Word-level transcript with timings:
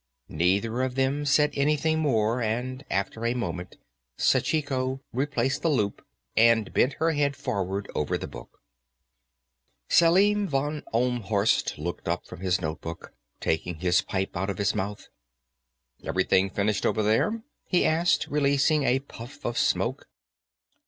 Neither 0.29 0.81
of 0.81 0.95
them 0.95 1.27
said 1.27 1.51
anything 1.53 1.99
more, 1.99 2.41
and 2.41 2.83
after 2.89 3.23
a 3.23 3.35
moment 3.35 3.77
Sachiko 4.17 4.99
replaced 5.13 5.61
the 5.61 5.69
loup 5.69 6.03
and 6.35 6.73
bent 6.73 6.93
her 6.93 7.11
head 7.11 7.35
forward 7.35 7.87
over 7.93 8.17
the 8.17 8.27
book. 8.27 8.63
Selim 9.89 10.47
von 10.47 10.81
Ohlmhorst 10.91 11.77
looked 11.77 12.07
up 12.07 12.25
from 12.25 12.39
his 12.39 12.59
notebook, 12.59 13.13
taking 13.39 13.75
his 13.75 14.01
pipe 14.01 14.35
out 14.35 14.49
of 14.49 14.57
his 14.57 14.73
mouth. 14.73 15.07
"Everything 16.03 16.49
finished, 16.49 16.83
over 16.83 17.03
there?" 17.03 17.43
he 17.67 17.85
asked, 17.85 18.25
releasing 18.27 18.81
a 18.81 19.01
puff 19.01 19.45
of 19.45 19.55
smoke. 19.55 20.07